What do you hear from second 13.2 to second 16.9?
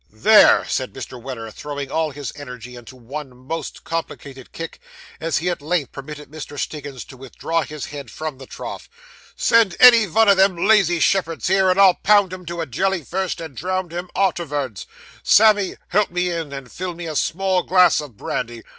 and drownd him artervards! Sammy, help me in, and